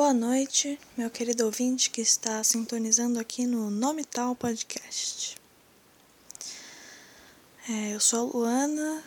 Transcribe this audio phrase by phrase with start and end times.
[0.00, 5.36] Boa noite, meu querido ouvinte que está sintonizando aqui no Nome Tal Podcast.
[7.68, 9.04] É, eu sou a Luana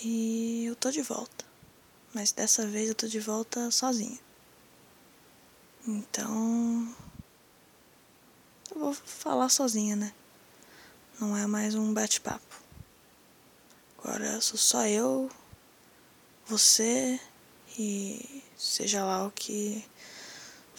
[0.00, 1.44] e eu tô de volta,
[2.14, 4.20] mas dessa vez eu tô de volta sozinha.
[5.88, 6.94] Então.
[8.72, 10.14] Eu vou falar sozinha, né?
[11.20, 12.62] Não é mais um bate-papo.
[13.98, 15.28] Agora sou só eu,
[16.46, 17.18] você
[17.76, 19.84] e seja lá o que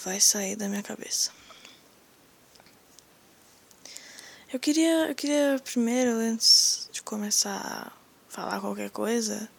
[0.03, 1.31] vai sair da minha cabeça.
[4.51, 7.91] Eu queria, eu queria primeiro, antes de começar a
[8.29, 9.49] falar qualquer coisa,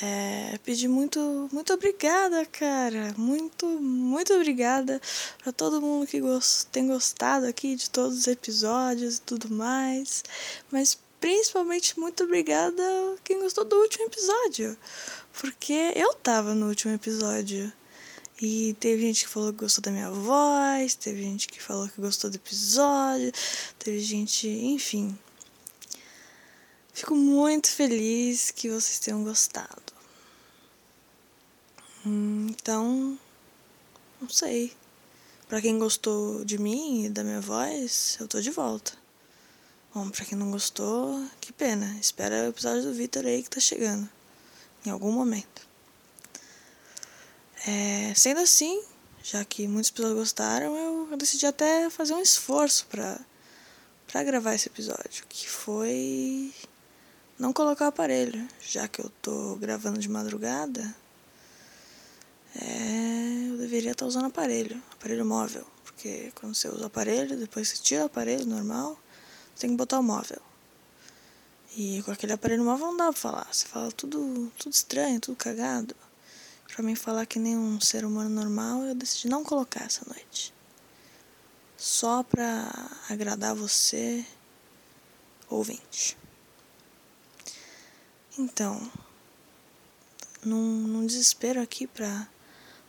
[0.00, 3.14] é, pedir muito, muito obrigada, cara.
[3.18, 5.00] Muito, muito obrigada
[5.42, 10.24] para todo mundo que gost, tem gostado aqui de todos os episódios e tudo mais.
[10.70, 12.82] Mas principalmente muito obrigada
[13.22, 14.76] quem gostou do último episódio.
[15.40, 17.72] Porque eu tava no último episódio.
[18.44, 22.00] E teve gente que falou que gostou da minha voz, teve gente que falou que
[22.00, 23.30] gostou do episódio,
[23.78, 25.16] teve gente, enfim.
[26.92, 29.92] Fico muito feliz que vocês tenham gostado.
[32.04, 33.16] Então,
[34.20, 34.72] não sei.
[35.48, 38.92] Para quem gostou de mim e da minha voz, eu tô de volta.
[39.94, 41.96] Bom, pra quem não gostou, que pena.
[42.00, 44.10] Espera o episódio do Victor aí que tá chegando.
[44.84, 45.70] Em algum momento.
[47.66, 48.82] É, sendo assim,
[49.22, 50.76] já que muitas pessoas gostaram,
[51.10, 53.20] eu decidi até fazer um esforço pra,
[54.06, 55.24] pra gravar esse episódio.
[55.28, 56.52] Que foi
[57.38, 58.48] não colocar o aparelho.
[58.60, 60.94] Já que eu tô gravando de madrugada,
[62.60, 65.66] é, eu deveria estar tá usando aparelho, aparelho móvel.
[65.84, 68.98] Porque quando você usa o aparelho, depois você tira o aparelho normal
[69.62, 70.40] tem que botar o móvel.
[71.76, 73.48] E com aquele aparelho móvel não dá pra falar.
[73.50, 75.94] Você fala tudo, tudo estranho, tudo cagado.
[76.74, 80.54] Pra mim falar que nem um ser humano normal, eu decidi não colocar essa noite.
[81.76, 84.24] Só pra agradar você,
[85.50, 86.16] ouvinte.
[88.38, 88.90] Então,
[90.42, 92.26] num, num desespero aqui pra,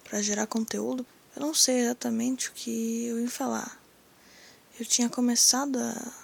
[0.06, 1.06] pra gerar conteúdo,
[1.36, 3.78] eu não sei exatamente o que eu ia falar.
[4.80, 6.24] Eu tinha começado a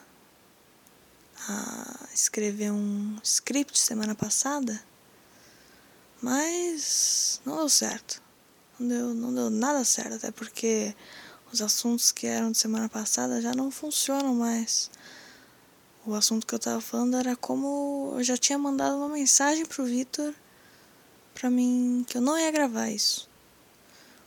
[1.47, 4.81] a escrever um script semana passada,
[6.21, 8.21] mas não deu certo.
[8.79, 10.95] Não deu, não deu nada certo, até porque
[11.51, 14.89] os assuntos que eram de semana passada já não funcionam mais.
[16.05, 19.85] O assunto que eu tava falando era como eu já tinha mandado uma mensagem pro
[19.85, 20.33] Vitor
[21.33, 23.29] para mim que eu não ia gravar isso.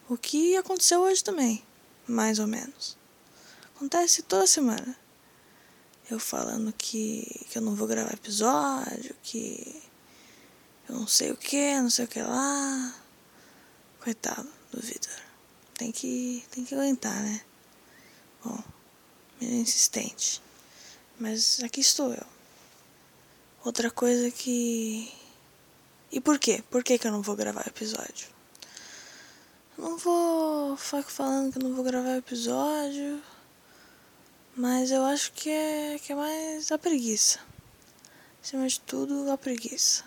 [0.09, 1.65] O que aconteceu hoje também,
[2.07, 2.97] mais ou menos.
[3.75, 4.97] Acontece toda semana
[6.13, 9.83] eu falando que, que eu não vou gravar episódio, que
[10.93, 12.95] não sei o que, não sei o que lá.
[14.01, 15.15] Coitado do Vitor.
[15.75, 17.41] Tem que, tem que aguentar, né?
[18.45, 18.63] Bom,
[19.41, 20.43] meio insistente.
[21.19, 22.27] Mas aqui estou eu.
[23.65, 25.13] Outra coisa que.
[26.11, 26.63] E por quê?
[26.71, 28.29] Por que, que eu não vou gravar episódio?
[29.79, 33.23] Não vou ficar falando que eu não vou gravar episódio
[34.55, 37.41] mas eu acho que é, que é mais a preguiça.
[38.43, 40.05] Acima de tudo, a preguiça.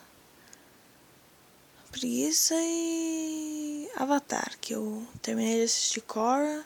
[1.95, 6.65] A preguiça e Avatar, que eu terminei de assistir Korra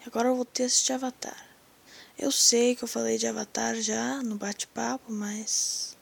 [0.00, 1.46] e agora eu vou ter assistir Avatar.
[2.18, 5.96] Eu sei que eu falei de Avatar já no bate-papo, mas.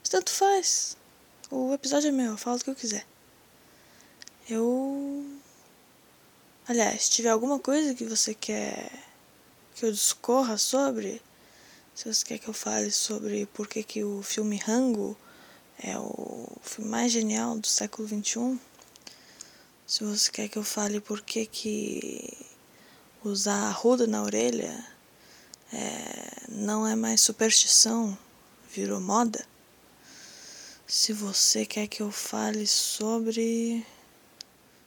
[0.00, 0.96] Mas tanto faz.
[1.50, 3.06] O episódio é meu, eu falo o que eu quiser.
[4.48, 5.26] Eu.
[6.66, 8.90] Aliás, se tiver alguma coisa que você quer
[9.74, 11.20] que eu discorra sobre,
[11.94, 15.14] se você quer que eu fale sobre por que, que o filme Rango
[15.78, 18.58] é o filme mais genial do século XXI,
[19.86, 22.36] se você quer que eu fale por que, que
[23.24, 24.86] usar arruda na orelha
[25.72, 28.16] é, não é mais superstição,
[28.70, 29.46] virou moda,
[30.86, 33.86] se você quer que eu fale sobre,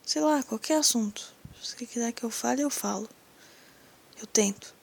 [0.06, 3.10] sei lá, qualquer assunto, se você quiser que eu fale, eu falo.
[4.20, 4.74] Eu tento.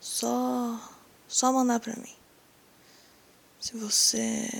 [0.00, 0.92] Só
[1.28, 2.14] só mandar para mim.
[3.58, 4.50] Se você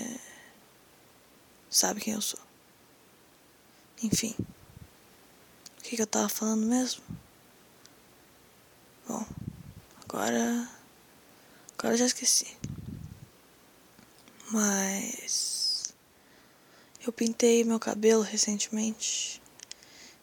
[1.73, 2.39] sabe quem eu sou.
[4.01, 4.35] Enfim.
[5.79, 7.03] O que, que eu tava falando mesmo?
[9.07, 9.25] Bom,
[10.03, 10.69] agora.
[11.77, 12.55] Agora eu já esqueci.
[14.51, 15.93] Mas.
[17.05, 19.41] Eu pintei meu cabelo recentemente.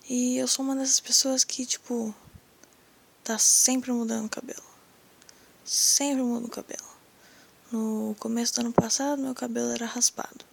[0.09, 2.15] E eu sou uma dessas pessoas que, tipo,
[3.23, 4.71] tá sempre mudando o cabelo
[5.71, 6.91] sempre mudo o cabelo.
[7.71, 10.45] No começo do ano passado, meu cabelo era raspado.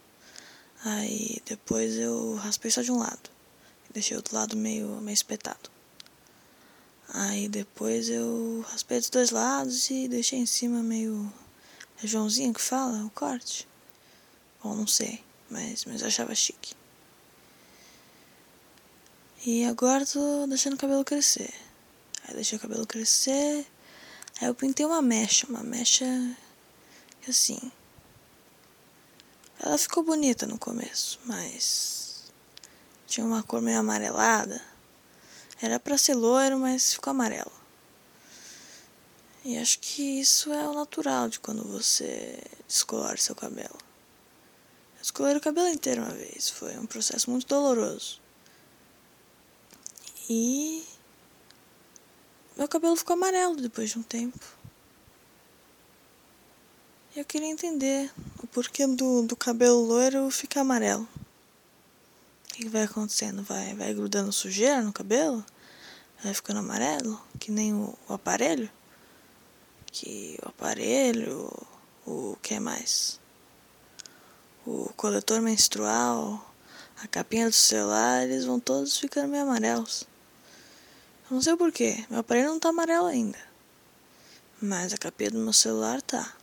[0.83, 3.29] Aí depois eu raspei só de um lado.
[3.91, 5.69] Deixei o outro lado meio, meio espetado.
[7.13, 11.31] Aí depois eu raspei dos dois lados e deixei em cima meio.
[12.03, 13.67] É Joãozinho que fala o corte?
[14.61, 16.75] Bom, não sei, mas, mas eu achava chique.
[19.45, 21.53] E agora tô deixando o cabelo crescer.
[22.27, 23.65] Aí deixei o cabelo crescer.
[24.41, 26.05] Aí eu pintei uma mecha, uma mecha
[27.27, 27.71] assim.
[29.59, 32.25] Ela ficou bonita no começo, mas
[33.07, 34.61] tinha uma cor meio amarelada.
[35.61, 37.51] Era para ser loiro, mas ficou amarelo.
[39.43, 43.77] E acho que isso é o natural de quando você descolore seu cabelo.
[44.95, 48.21] Eu descolorei o cabelo inteiro uma vez, foi um processo muito doloroso.
[50.29, 50.85] E
[52.57, 54.45] meu cabelo ficou amarelo depois de um tempo.
[57.15, 58.11] Eu queria entender
[58.47, 61.03] o porquê do, do cabelo loiro ficar amarelo.
[61.03, 63.43] O que, que vai acontecendo?
[63.43, 65.45] Vai, vai grudando sujeira no cabelo?
[66.23, 67.21] Vai ficando amarelo?
[67.37, 68.69] Que nem o, o aparelho?
[69.91, 71.51] Que o aparelho,
[72.05, 73.19] o, o que mais?
[74.65, 76.53] O coletor menstrual,
[77.03, 80.07] a capinha do celular, eles vão todos ficando meio amarelos.
[81.29, 83.39] Eu não sei porquê, meu aparelho não tá amarelo ainda.
[84.61, 86.36] Mas a capinha do meu celular tá.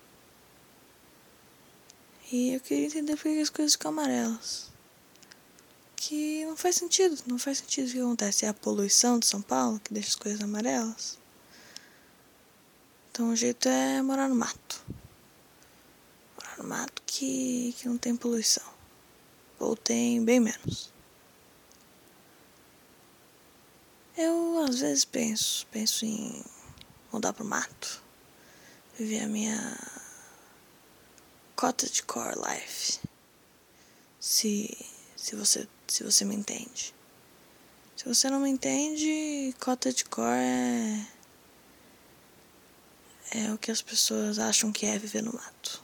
[2.32, 4.72] E eu queria entender por que as coisas ficam amarelas.
[5.96, 8.44] Que não faz sentido, não faz sentido o que acontece.
[8.44, 11.18] É a poluição de São Paulo que deixa as coisas amarelas.
[13.10, 14.84] Então o jeito é morar no mato.
[16.36, 18.64] Morar no mato que, que não tem poluição.
[19.58, 20.92] Ou tem bem menos.
[24.16, 26.44] Eu às vezes penso, penso em
[27.12, 28.02] mudar pro mato.
[28.98, 30.03] Viver a minha
[31.56, 33.00] cottagecore life.
[34.18, 34.76] Se,
[35.16, 36.94] se, você, se você me entende.
[37.96, 41.06] Se você não me entende, cottagecore é,
[43.32, 45.82] é o que as pessoas acham que é viver no mato.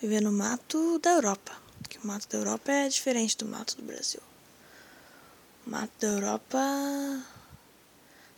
[0.00, 1.56] Viver no mato da Europa.
[1.88, 4.22] Que o mato da Europa é diferente do mato do Brasil.
[5.66, 6.58] O mato da Europa.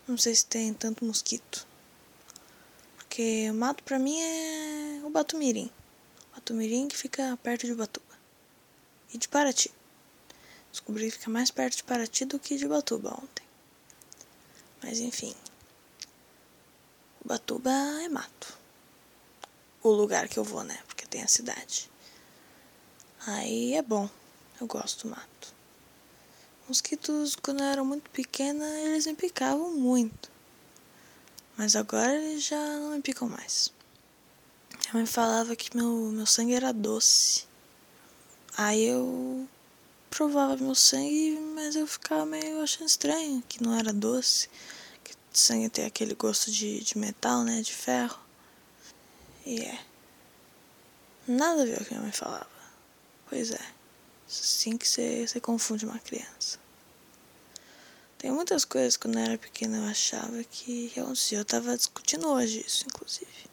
[0.07, 1.67] Não sei se tem tanto mosquito.
[2.97, 5.71] Porque o mato pra mim é o Batumirim.
[6.39, 8.17] Batumirim que fica perto de Ubatuba.
[9.13, 9.73] E de Paraty.
[10.71, 13.45] Descobri que fica mais perto de Paraty do que de Ubatuba ontem.
[14.81, 15.35] Mas enfim.
[17.25, 18.57] Ubatuba é mato.
[19.83, 20.79] O lugar que eu vou, né?
[20.87, 21.91] Porque tem a cidade.
[23.27, 24.09] Aí é bom.
[24.61, 25.53] Eu gosto do mato.
[26.69, 30.31] Mosquitos, quando eu era muito pequena, eles me picavam muito.
[31.57, 33.73] Mas agora eles já não me picam mais.
[34.89, 37.45] Minha mãe falava que meu, meu sangue era doce.
[38.57, 39.47] Aí eu
[40.09, 44.49] provava meu sangue, mas eu ficava meio achando estranho que não era doce.
[45.05, 47.61] Que sangue tem aquele gosto de, de metal, né?
[47.61, 48.19] De ferro.
[49.45, 49.79] E é.
[51.27, 52.49] Nada a ver o que minha mãe falava.
[53.29, 53.73] Pois é.
[54.27, 56.59] Assim que você, confunde uma criança.
[58.17, 61.41] Tem muitas coisas que quando eu era pequena eu achava que aconteciam.
[61.41, 63.48] Eu tava discutindo hoje isso, inclusive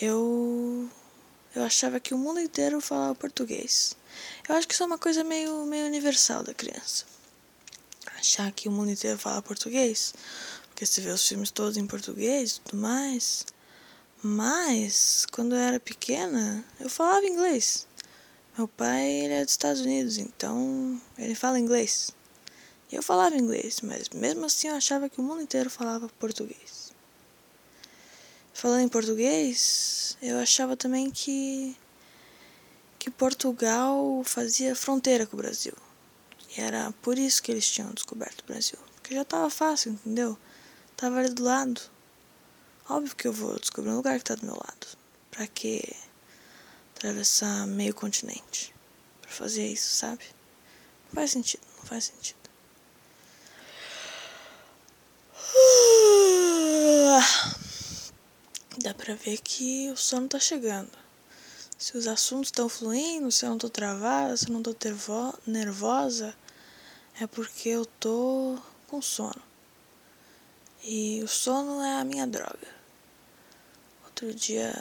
[0.00, 0.88] eu
[1.54, 3.96] eu achava que o mundo inteiro falava português.
[4.48, 7.04] Eu acho que isso é uma coisa meio, meio universal da criança.
[8.18, 10.14] Achar que o mundo inteiro fala português.
[10.68, 13.44] Porque você vê os filmes todos em português e tudo mais.
[14.22, 17.86] Mas, quando eu era pequena, eu falava inglês.
[18.56, 22.10] Meu pai, ele é dos Estados Unidos, então ele fala inglês.
[22.90, 26.77] Eu falava inglês, mas mesmo assim eu achava que o mundo inteiro falava português.
[28.58, 31.76] Falando em português, eu achava também que
[32.98, 35.74] que Portugal fazia fronteira com o Brasil.
[36.50, 38.76] E era por isso que eles tinham descoberto o Brasil.
[38.96, 40.36] Porque já tava fácil, entendeu?
[40.96, 41.80] Tava ali do lado.
[42.88, 44.88] Óbvio que eu vou descobrir um lugar que tá do meu lado.
[45.30, 45.94] Pra que
[46.96, 48.74] atravessar meio continente?
[49.22, 50.24] Pra fazer isso, sabe?
[51.06, 52.38] Não faz sentido, não faz sentido.
[58.78, 60.90] dá pra ver que o sono tá chegando.
[61.76, 64.74] Se os assuntos estão fluindo, se eu não tô travada, se eu não tô
[65.46, 66.34] nervosa,
[67.20, 69.42] é porque eu tô com sono.
[70.82, 72.68] E o sono é a minha droga.
[74.04, 74.74] Outro dia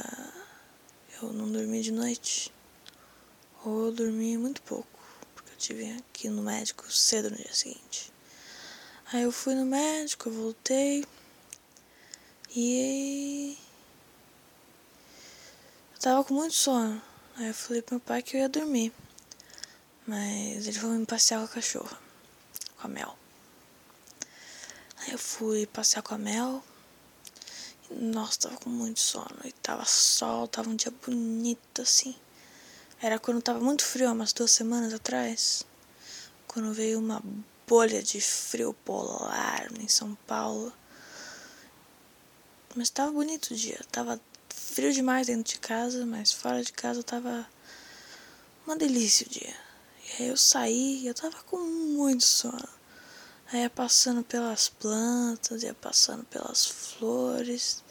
[1.22, 2.52] eu não dormi de noite.
[3.66, 5.00] Ou eu dormi muito pouco,
[5.36, 8.12] porque eu tive aqui no médico cedo no dia seguinte.
[9.12, 11.06] Aí eu fui no médico, eu voltei.
[12.56, 13.58] E
[15.98, 17.02] eu tava com muito sono.
[17.36, 18.94] Aí eu falei pro meu pai que eu ia dormir.
[20.06, 22.00] Mas ele foi me passear com a cachorra.
[22.78, 23.18] com a Mel.
[25.00, 26.64] Aí eu fui passear com a Mel.
[27.90, 29.40] E, nossa, tava com muito sono.
[29.44, 32.16] E tava sol, tava um dia bonito assim.
[33.02, 35.66] Era quando tava muito frio, umas duas semanas atrás.
[36.48, 37.24] Quando veio uma
[37.68, 40.72] bolha de frio polar em São Paulo.
[42.76, 43.80] Mas tava bonito o dia.
[43.92, 44.22] Tava
[44.58, 47.48] frio demais dentro de casa, mas fora de casa tava
[48.66, 49.56] uma delícia o dia.
[50.04, 52.68] E aí eu saí e eu tava com muito sono.
[53.52, 57.84] Aí ia passando pelas plantas, ia passando pelas flores.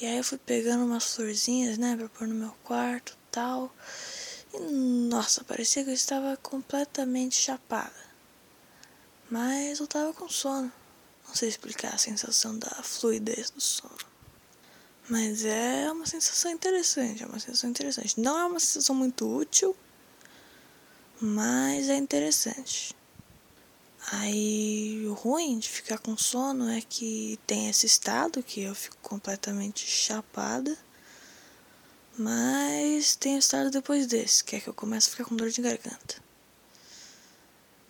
[0.00, 3.74] E aí eu fui pegando umas florzinhas, né, pra pôr no meu quarto tal.
[4.54, 8.10] E nossa, parecia que eu estava completamente chapada.
[9.28, 10.72] Mas eu tava com sono.
[11.28, 14.09] Não sei explicar a sensação da fluidez do sono.
[15.10, 18.20] Mas é uma sensação interessante, é uma sensação interessante.
[18.20, 19.74] Não é uma sensação muito útil,
[21.20, 22.94] mas é interessante.
[24.12, 28.98] Aí o ruim de ficar com sono é que tem esse estado que eu fico
[29.02, 30.78] completamente chapada.
[32.16, 35.50] Mas tem o estado depois desse, que é que eu começo a ficar com dor
[35.50, 36.22] de garganta.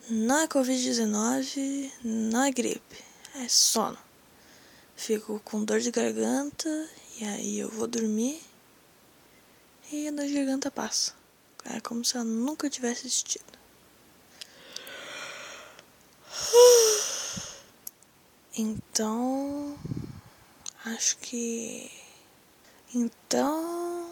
[0.09, 2.97] Não é Covid-19, não é gripe,
[3.35, 3.99] é sono.
[4.95, 6.89] Fico com dor de garganta
[7.21, 8.41] e aí eu vou dormir
[9.91, 11.13] e a dor de garganta passa.
[11.65, 13.45] É como se eu nunca tivesse existido.
[18.57, 19.77] Então,
[20.83, 21.91] acho que.
[22.91, 24.09] Então,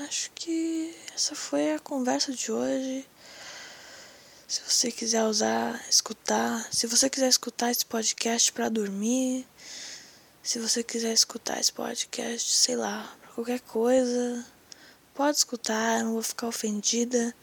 [0.00, 3.08] acho que essa foi a conversa de hoje.
[4.46, 9.48] Se você quiser usar, escutar, se você quiser escutar esse podcast para dormir,
[10.42, 14.46] se você quiser escutar esse podcast, sei lá, pra qualquer coisa,
[15.14, 17.34] pode escutar, não vou ficar ofendida.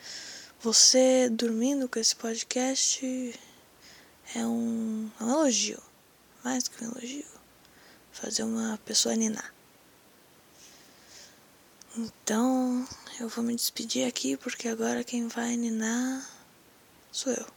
[0.62, 3.40] Você dormindo com esse podcast
[4.36, 5.82] é um, é um elogio,
[6.44, 7.26] mais do que um elogio.
[8.12, 9.54] Fazer uma pessoa ninar.
[11.96, 12.88] Então,
[13.20, 16.38] eu vou me despedir aqui porque agora quem vai ninar
[17.12, 17.48] sou eu.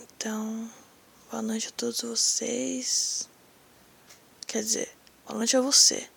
[0.00, 0.70] Então,
[1.30, 3.29] boa noite a todos vocês.
[4.50, 4.90] Quer dizer,
[5.24, 6.08] boa noite a você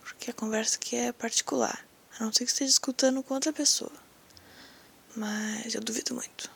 [0.00, 1.86] porque a conversa aqui é particular,
[2.18, 3.92] a não ser que esteja escutando com outra pessoa.
[5.14, 6.50] Mas eu duvido muito.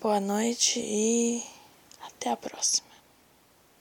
[0.00, 1.42] Boa noite e
[2.00, 2.85] até a próxima.